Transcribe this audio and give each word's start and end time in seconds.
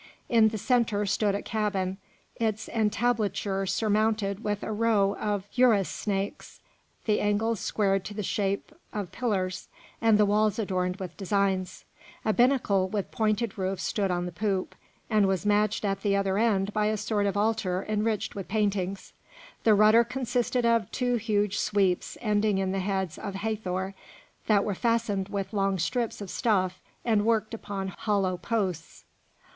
In 0.29 0.47
the 0.47 0.57
centre 0.57 1.05
stood 1.05 1.35
a 1.35 1.43
cabin, 1.43 1.99
its 2.35 2.67
entablature 2.69 3.67
surmounted 3.67 4.43
with 4.43 4.63
a 4.63 4.71
row 4.71 5.15
of 5.17 5.47
uræus 5.55 5.85
snakes, 5.85 6.59
the 7.05 7.19
angles 7.19 7.59
squared 7.59 8.03
to 8.05 8.15
the 8.15 8.23
shape 8.23 8.71
of 8.91 9.11
pillars, 9.11 9.67
and 10.01 10.17
the 10.17 10.25
walls 10.25 10.57
adorned 10.57 10.95
with 10.95 11.15
designs. 11.17 11.85
A 12.25 12.33
binnacle 12.33 12.89
with 12.89 13.11
pointed 13.11 13.59
roof 13.59 13.79
stood 13.79 14.09
on 14.09 14.25
the 14.25 14.31
poop, 14.31 14.73
and 15.07 15.27
was 15.27 15.45
matched 15.45 15.85
at 15.85 16.01
the 16.01 16.15
other 16.15 16.39
end 16.39 16.73
by 16.73 16.87
a 16.87 16.97
sort 16.97 17.27
of 17.27 17.37
altar 17.37 17.85
enriched 17.87 18.33
with 18.33 18.47
paintings. 18.47 19.13
The 19.65 19.75
rudder 19.75 20.03
consisted 20.03 20.65
of 20.65 20.89
two 20.91 21.17
huge 21.17 21.59
sweeps, 21.59 22.17
ending 22.21 22.57
in 22.57 22.73
heads 22.73 23.19
of 23.19 23.35
Hathor, 23.35 23.93
that 24.47 24.65
were 24.65 24.73
fastened 24.73 25.29
with 25.29 25.53
long 25.53 25.77
strips 25.77 26.21
of 26.21 26.31
stuff 26.31 26.81
and 27.05 27.23
worked 27.23 27.53
upon 27.53 27.89
hollow 27.89 28.37
posts. 28.37 29.05